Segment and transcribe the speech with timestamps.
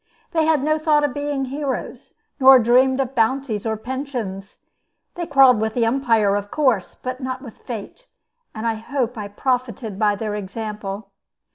[0.31, 4.57] They had no thought of being heroes, nor dreamed of bounties or pensions.
[5.13, 8.07] They quarreled with the umpire, of course, but not with Fate;
[8.55, 11.11] and I hope I profited by their example.